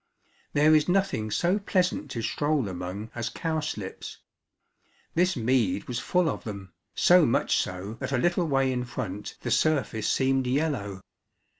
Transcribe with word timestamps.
There 0.53 0.73
is 0.73 0.89
nothing 0.89 1.29
so 1.29 1.59
pleasant 1.59 2.09
to 2.09 2.23
stroll 2.23 2.67
among 2.67 3.11
as 3.13 3.29
cowslips. 3.29 4.17
This 5.13 5.35
mead 5.35 5.87
was 5.87 5.99
full 5.99 6.27
of 6.27 6.43
them, 6.43 6.73
so 6.95 7.23
much 7.23 7.57
so 7.57 7.97
that 7.99 8.11
a 8.11 8.17
little 8.17 8.47
way 8.47 8.71
in 8.71 8.83
front 8.83 9.37
the 9.41 9.51
surface 9.51 10.09
seemed 10.09 10.47
yellow. 10.47 11.01